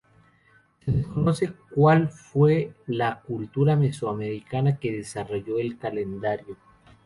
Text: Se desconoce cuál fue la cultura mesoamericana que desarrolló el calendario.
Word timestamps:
Se 0.83 0.91
desconoce 0.91 1.53
cuál 1.69 2.09
fue 2.09 2.73
la 2.87 3.21
cultura 3.21 3.75
mesoamericana 3.75 4.77
que 4.77 4.91
desarrolló 4.97 5.59
el 5.59 5.77
calendario. 5.77 6.57